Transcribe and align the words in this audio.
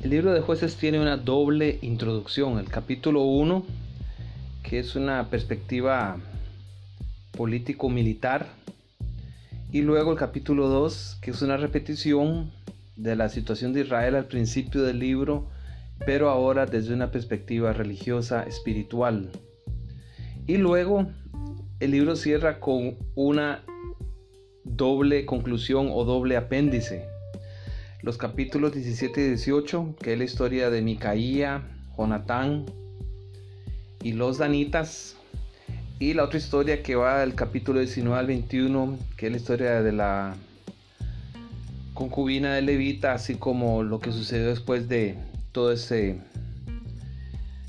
El 0.00 0.10
libro 0.10 0.32
de 0.32 0.40
jueces 0.40 0.76
tiene 0.76 1.00
una 1.00 1.16
doble 1.16 1.80
introducción. 1.82 2.60
El 2.60 2.68
capítulo 2.68 3.22
1, 3.22 3.64
que 4.62 4.78
es 4.78 4.94
una 4.94 5.28
perspectiva 5.28 6.18
político-militar, 7.32 8.46
y 9.72 9.82
luego 9.82 10.12
el 10.12 10.18
capítulo 10.18 10.68
2, 10.68 11.18
que 11.20 11.32
es 11.32 11.42
una 11.42 11.56
repetición 11.56 12.52
de 12.94 13.16
la 13.16 13.28
situación 13.28 13.72
de 13.72 13.80
Israel 13.80 14.14
al 14.14 14.26
principio 14.26 14.84
del 14.84 15.00
libro, 15.00 15.48
pero 16.06 16.30
ahora 16.30 16.64
desde 16.64 16.94
una 16.94 17.10
perspectiva 17.10 17.72
religiosa, 17.72 18.44
espiritual. 18.44 19.30
Y 20.46 20.58
luego 20.58 21.08
el 21.80 21.90
libro 21.90 22.14
cierra 22.14 22.60
con 22.60 22.96
una 23.16 23.64
doble 24.62 25.26
conclusión 25.26 25.88
o 25.90 26.04
doble 26.04 26.36
apéndice. 26.36 27.17
Los 28.00 28.16
capítulos 28.16 28.72
17 28.74 29.20
y 29.20 29.28
18, 29.30 29.96
que 30.00 30.12
es 30.12 30.18
la 30.18 30.24
historia 30.24 30.70
de 30.70 30.82
Micaía, 30.82 31.62
Jonatán 31.96 32.64
y 34.04 34.12
los 34.12 34.38
Danitas. 34.38 35.16
Y 35.98 36.14
la 36.14 36.22
otra 36.22 36.38
historia 36.38 36.84
que 36.84 36.94
va 36.94 37.18
del 37.18 37.34
capítulo 37.34 37.80
19 37.80 38.16
al 38.16 38.26
21, 38.28 38.96
que 39.16 39.26
es 39.26 39.32
la 39.32 39.38
historia 39.38 39.82
de 39.82 39.90
la 39.90 40.36
concubina 41.92 42.54
de 42.54 42.62
Levita, 42.62 43.14
así 43.14 43.34
como 43.34 43.82
lo 43.82 43.98
que 43.98 44.12
sucedió 44.12 44.46
después 44.46 44.88
de 44.88 45.16
todo 45.50 45.72
ese 45.72 46.20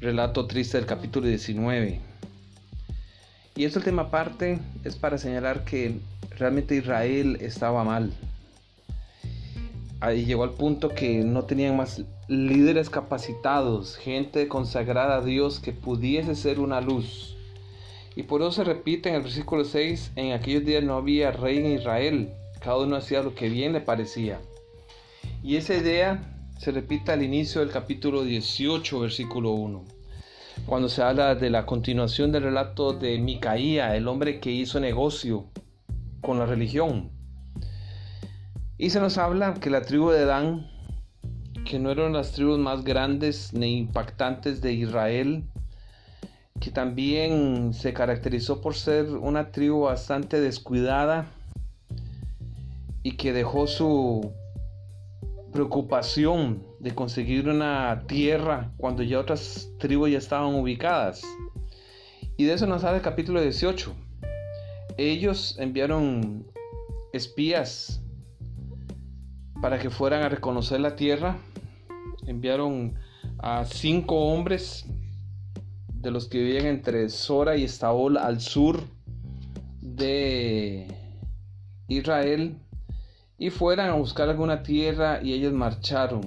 relato 0.00 0.46
triste 0.46 0.76
del 0.76 0.86
capítulo 0.86 1.28
19. 1.28 1.98
Y 3.56 3.64
esta 3.64 3.78
última 3.78 4.10
parte 4.10 4.58
es 4.84 4.96
para 4.96 5.16
señalar 5.16 5.64
que 5.64 5.98
realmente 6.36 6.76
Israel 6.76 7.38
estaba 7.40 7.84
mal. 7.84 8.12
Ahí 10.00 10.24
llegó 10.24 10.44
al 10.44 10.54
punto 10.54 10.88
que 10.88 11.22
no 11.24 11.44
tenían 11.44 11.76
más 11.76 12.02
líderes 12.26 12.88
capacitados, 12.88 13.96
gente 13.96 14.48
consagrada 14.48 15.16
a 15.16 15.20
Dios 15.20 15.60
que 15.60 15.72
pudiese 15.72 16.34
ser 16.34 16.58
una 16.58 16.80
luz. 16.80 17.36
Y 18.16 18.22
por 18.22 18.40
eso 18.40 18.50
se 18.50 18.64
repite 18.64 19.10
en 19.10 19.16
el 19.16 19.22
versículo 19.22 19.64
6, 19.64 20.12
en 20.16 20.32
aquellos 20.32 20.64
días 20.64 20.82
no 20.82 20.94
había 20.94 21.32
rey 21.32 21.58
en 21.58 21.72
Israel, 21.72 22.30
cada 22.60 22.78
uno 22.78 22.96
hacía 22.96 23.22
lo 23.22 23.34
que 23.34 23.50
bien 23.50 23.74
le 23.74 23.82
parecía. 23.82 24.40
Y 25.42 25.56
esa 25.56 25.74
idea 25.74 26.34
se 26.58 26.72
repite 26.72 27.12
al 27.12 27.22
inicio 27.22 27.60
del 27.60 27.70
capítulo 27.70 28.22
18, 28.22 29.00
versículo 29.00 29.50
1, 29.50 29.84
cuando 30.64 30.88
se 30.88 31.02
habla 31.02 31.34
de 31.34 31.50
la 31.50 31.66
continuación 31.66 32.32
del 32.32 32.44
relato 32.44 32.94
de 32.94 33.18
Micaía, 33.18 33.94
el 33.96 34.08
hombre 34.08 34.40
que 34.40 34.50
hizo 34.50 34.80
negocio 34.80 35.44
con 36.22 36.38
la 36.38 36.46
religión. 36.46 37.19
Y 38.82 38.88
se 38.88 38.98
nos 38.98 39.18
habla 39.18 39.52
que 39.52 39.68
la 39.68 39.82
tribu 39.82 40.08
de 40.08 40.24
Dan, 40.24 40.66
que 41.66 41.78
no 41.78 41.90
eran 41.90 42.14
las 42.14 42.32
tribus 42.32 42.58
más 42.58 42.82
grandes 42.82 43.52
ni 43.52 43.76
impactantes 43.76 44.62
de 44.62 44.72
Israel, 44.72 45.44
que 46.60 46.70
también 46.70 47.74
se 47.74 47.92
caracterizó 47.92 48.62
por 48.62 48.74
ser 48.74 49.10
una 49.10 49.52
tribu 49.52 49.82
bastante 49.82 50.40
descuidada 50.40 51.26
y 53.02 53.18
que 53.18 53.34
dejó 53.34 53.66
su 53.66 54.32
preocupación 55.52 56.64
de 56.78 56.94
conseguir 56.94 57.50
una 57.50 58.04
tierra 58.06 58.72
cuando 58.78 59.02
ya 59.02 59.18
otras 59.18 59.70
tribus 59.78 60.10
ya 60.10 60.16
estaban 60.16 60.54
ubicadas. 60.54 61.20
Y 62.38 62.44
de 62.44 62.54
eso 62.54 62.66
nos 62.66 62.82
habla 62.84 62.96
el 62.96 63.02
capítulo 63.02 63.42
18 63.42 63.94
ellos 64.96 65.56
enviaron 65.58 66.46
espías 67.12 68.00
para 69.60 69.78
que 69.78 69.90
fueran 69.90 70.22
a 70.22 70.28
reconocer 70.28 70.80
la 70.80 70.96
tierra. 70.96 71.38
Enviaron 72.26 72.94
a 73.38 73.64
cinco 73.64 74.16
hombres 74.16 74.86
de 75.94 76.10
los 76.10 76.28
que 76.28 76.38
vivían 76.38 76.66
entre 76.66 77.08
Sora 77.08 77.56
y 77.56 77.64
Estaol 77.64 78.16
al 78.16 78.40
sur 78.40 78.82
de 79.80 80.86
Israel 81.88 82.58
y 83.38 83.50
fueran 83.50 83.90
a 83.90 83.94
buscar 83.94 84.28
alguna 84.28 84.62
tierra 84.62 85.22
y 85.22 85.32
ellos 85.32 85.52
marcharon 85.52 86.22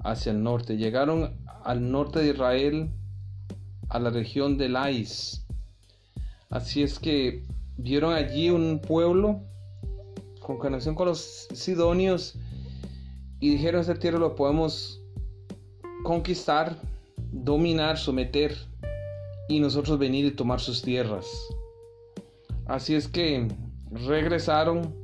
hacia 0.00 0.32
el 0.32 0.42
norte. 0.42 0.76
Llegaron 0.76 1.36
al 1.64 1.90
norte 1.90 2.20
de 2.20 2.30
Israel, 2.30 2.90
a 3.88 3.98
la 3.98 4.10
región 4.10 4.58
de 4.58 4.68
Lais 4.68 5.44
Así 6.54 6.84
es 6.84 7.00
que 7.00 7.42
vieron 7.76 8.12
allí 8.12 8.48
un 8.48 8.80
pueblo 8.80 9.40
con 10.44 10.58
conexión 10.58 10.94
con 10.94 11.08
los 11.08 11.48
sidonios 11.54 12.34
y 13.40 13.50
dijeron 13.50 13.80
esta 13.80 13.94
tierra 13.94 14.18
lo 14.18 14.34
podemos 14.34 15.00
conquistar, 16.02 16.78
dominar, 17.32 17.96
someter 17.96 18.54
y 19.48 19.58
nosotros 19.58 19.98
venir 19.98 20.26
y 20.26 20.30
tomar 20.32 20.60
sus 20.60 20.82
tierras. 20.82 21.26
Así 22.66 22.94
es 22.94 23.08
que 23.08 23.48
regresaron 23.90 24.94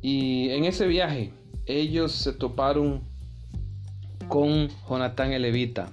y 0.00 0.48
en 0.50 0.64
ese 0.64 0.86
viaje 0.86 1.30
ellos 1.66 2.12
se 2.12 2.32
toparon 2.32 3.02
con 4.28 4.68
Jonatán 4.88 5.32
el 5.32 5.42
Levita. 5.42 5.92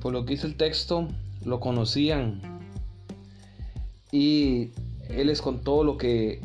Por 0.00 0.12
lo 0.12 0.24
que 0.24 0.34
dice 0.34 0.46
el 0.46 0.56
texto, 0.56 1.08
lo 1.44 1.58
conocían, 1.58 2.40
y 4.12 4.70
él 5.08 5.26
les 5.26 5.42
contó 5.42 5.84
lo 5.84 5.96
que 5.96 6.40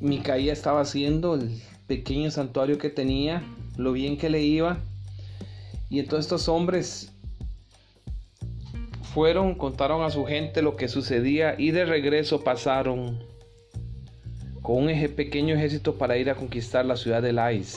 Micaía 0.00 0.52
estaba 0.52 0.80
haciendo, 0.80 1.34
el 1.34 1.60
pequeño 1.86 2.30
santuario 2.30 2.78
que 2.78 2.90
tenía, 2.90 3.42
lo 3.76 3.92
bien 3.92 4.16
que 4.16 4.30
le 4.30 4.42
iba. 4.42 4.78
Y 5.90 5.98
entonces 5.98 6.26
estos 6.26 6.48
hombres 6.48 7.12
fueron, 9.14 9.54
contaron 9.54 10.02
a 10.04 10.10
su 10.10 10.24
gente 10.24 10.62
lo 10.62 10.76
que 10.76 10.88
sucedía 10.88 11.54
y 11.58 11.70
de 11.70 11.84
regreso 11.84 12.44
pasaron 12.44 13.24
con 14.62 14.86
un 14.86 15.08
pequeño 15.16 15.54
ejército 15.56 15.94
para 15.94 16.18
ir 16.18 16.30
a 16.30 16.34
conquistar 16.34 16.84
la 16.84 16.96
ciudad 16.96 17.22
de 17.22 17.32
Lais. 17.32 17.76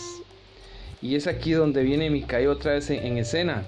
Y 1.02 1.16
es 1.16 1.26
aquí 1.26 1.54
donde 1.54 1.84
viene 1.84 2.10
Micaía 2.10 2.52
otra 2.52 2.74
vez 2.74 2.90
en 2.90 3.18
escena. 3.18 3.64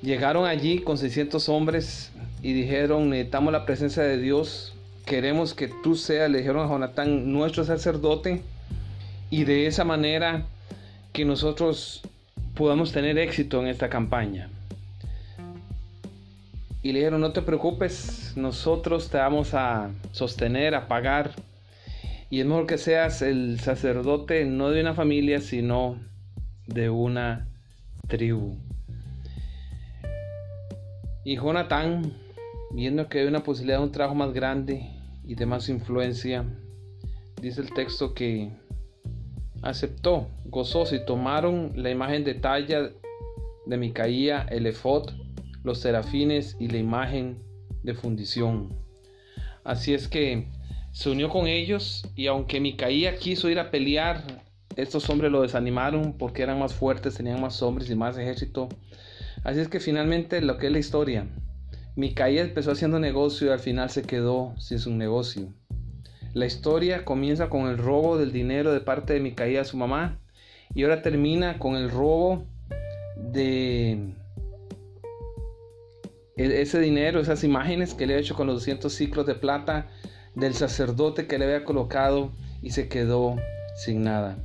Llegaron 0.00 0.46
allí 0.46 0.78
con 0.78 0.96
600 0.96 1.48
hombres 1.48 2.12
y 2.40 2.52
dijeron, 2.52 3.10
necesitamos 3.10 3.52
la 3.52 3.66
presencia 3.66 4.04
de 4.04 4.16
Dios, 4.16 4.74
queremos 5.08 5.54
que 5.54 5.68
tú 5.68 5.96
seas, 5.96 6.30
le 6.30 6.38
dijeron 6.38 6.66
a 6.66 6.68
Jonatán, 6.68 7.32
nuestro 7.32 7.64
sacerdote, 7.64 8.42
y 9.30 9.44
de 9.44 9.66
esa 9.66 9.82
manera 9.82 10.44
que 11.14 11.24
nosotros 11.24 12.02
podamos 12.54 12.92
tener 12.92 13.16
éxito 13.16 13.58
en 13.60 13.68
esta 13.68 13.88
campaña. 13.88 14.50
Y 16.82 16.92
le 16.92 16.98
dijeron, 16.98 17.22
no 17.22 17.32
te 17.32 17.40
preocupes, 17.40 18.34
nosotros 18.36 19.08
te 19.08 19.16
vamos 19.16 19.54
a 19.54 19.90
sostener, 20.12 20.74
a 20.74 20.88
pagar. 20.88 21.32
Y 22.28 22.40
es 22.40 22.46
mejor 22.46 22.66
que 22.66 22.76
seas 22.76 23.22
el 23.22 23.58
sacerdote 23.60 24.44
no 24.44 24.68
de 24.70 24.82
una 24.82 24.92
familia, 24.92 25.40
sino 25.40 25.98
de 26.66 26.90
una 26.90 27.48
tribu. 28.08 28.58
Y 31.24 31.36
Jonatán, 31.36 32.12
viendo 32.72 33.08
que 33.08 33.20
hay 33.20 33.26
una 33.26 33.42
posibilidad 33.42 33.78
de 33.78 33.84
un 33.84 33.92
trabajo 33.92 34.14
más 34.14 34.34
grande 34.34 34.97
y 35.28 35.34
de 35.34 35.46
más 35.46 35.68
influencia, 35.68 36.44
dice 37.40 37.60
el 37.60 37.72
texto 37.72 38.14
que 38.14 38.50
aceptó, 39.62 40.28
gozoso 40.46 40.96
y 40.96 41.04
tomaron 41.04 41.72
la 41.76 41.90
imagen 41.90 42.24
de 42.24 42.34
talla 42.34 42.90
de 43.66 43.76
Micaía, 43.76 44.46
el 44.50 44.66
efod, 44.66 45.10
los 45.62 45.80
serafines 45.80 46.56
y 46.58 46.68
la 46.68 46.78
imagen 46.78 47.42
de 47.82 47.92
fundición. 47.92 48.74
Así 49.64 49.92
es 49.92 50.08
que 50.08 50.48
se 50.92 51.10
unió 51.10 51.28
con 51.28 51.46
ellos 51.46 52.10
y 52.16 52.26
aunque 52.26 52.58
Micaía 52.58 53.16
quiso 53.16 53.50
ir 53.50 53.58
a 53.58 53.70
pelear, 53.70 54.24
estos 54.76 55.10
hombres 55.10 55.30
lo 55.30 55.42
desanimaron 55.42 56.14
porque 56.16 56.42
eran 56.42 56.58
más 56.58 56.72
fuertes, 56.72 57.16
tenían 57.16 57.40
más 57.40 57.60
hombres 57.62 57.90
y 57.90 57.94
más 57.94 58.16
ejército. 58.16 58.70
Así 59.44 59.60
es 59.60 59.68
que 59.68 59.78
finalmente 59.78 60.40
lo 60.40 60.56
que 60.56 60.68
es 60.68 60.72
la 60.72 60.78
historia, 60.78 61.26
Micaía 61.98 62.42
empezó 62.42 62.70
haciendo 62.70 63.00
negocio 63.00 63.48
y 63.48 63.50
al 63.50 63.58
final 63.58 63.90
se 63.90 64.02
quedó 64.02 64.54
sin 64.56 64.78
su 64.78 64.94
negocio. 64.94 65.52
La 66.32 66.46
historia 66.46 67.04
comienza 67.04 67.50
con 67.50 67.66
el 67.66 67.76
robo 67.76 68.18
del 68.18 68.30
dinero 68.30 68.72
de 68.72 68.80
parte 68.80 69.14
de 69.14 69.20
Micaía 69.20 69.62
a 69.62 69.64
su 69.64 69.76
mamá 69.76 70.20
y 70.76 70.84
ahora 70.84 71.02
termina 71.02 71.58
con 71.58 71.74
el 71.74 71.90
robo 71.90 72.46
de 73.16 74.14
e-, 76.36 76.60
ese 76.60 76.78
dinero, 76.78 77.18
esas 77.18 77.42
imágenes 77.42 77.94
que 77.94 78.06
le 78.06 78.14
ha 78.14 78.18
hecho 78.18 78.36
con 78.36 78.46
los 78.46 78.60
200 78.60 78.92
ciclos 78.92 79.26
de 79.26 79.34
plata 79.34 79.88
del 80.36 80.54
sacerdote 80.54 81.26
que 81.26 81.36
le 81.36 81.46
había 81.46 81.64
colocado 81.64 82.30
y 82.62 82.70
se 82.70 82.88
quedó 82.88 83.34
sin 83.74 84.04
nada. 84.04 84.38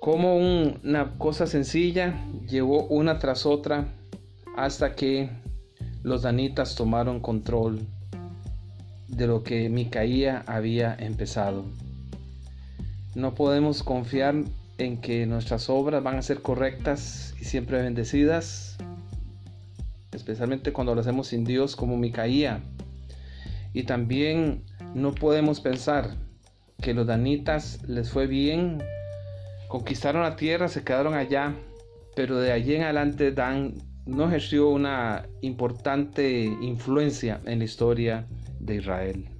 Como 0.00 0.36
una 0.36 1.16
cosa 1.16 1.46
sencilla 1.46 2.26
llegó 2.46 2.84
una 2.88 3.18
tras 3.18 3.46
otra 3.46 3.94
hasta 4.56 4.94
que 4.94 5.30
los 6.02 6.22
danitas 6.22 6.74
tomaron 6.74 7.20
control 7.20 7.86
de 9.08 9.26
lo 9.26 9.42
que 9.42 9.68
Micaía 9.68 10.44
había 10.46 10.94
empezado. 10.98 11.64
No 13.14 13.34
podemos 13.34 13.82
confiar 13.82 14.34
en 14.78 15.00
que 15.00 15.26
nuestras 15.26 15.68
obras 15.68 16.02
van 16.02 16.16
a 16.16 16.22
ser 16.22 16.42
correctas 16.42 17.34
y 17.40 17.44
siempre 17.44 17.82
bendecidas, 17.82 18.78
especialmente 20.12 20.72
cuando 20.72 20.94
lo 20.94 21.00
hacemos 21.00 21.28
sin 21.28 21.44
Dios 21.44 21.76
como 21.76 21.96
Micaía. 21.96 22.60
Y 23.72 23.82
también 23.82 24.64
no 24.94 25.12
podemos 25.14 25.60
pensar 25.60 26.16
que 26.80 26.94
los 26.94 27.06
danitas 27.06 27.82
les 27.86 28.10
fue 28.10 28.26
bien, 28.26 28.82
conquistaron 29.68 30.22
la 30.22 30.36
tierra, 30.36 30.68
se 30.68 30.82
quedaron 30.82 31.14
allá, 31.14 31.54
pero 32.16 32.40
de 32.40 32.52
allí 32.52 32.74
en 32.74 32.82
adelante 32.82 33.32
Dan 33.32 33.74
no 34.06 34.26
ejerció 34.26 34.68
una 34.68 35.24
importante 35.42 36.44
influencia 36.60 37.40
en 37.44 37.58
la 37.58 37.64
historia 37.64 38.26
de 38.58 38.76
Israel. 38.76 39.39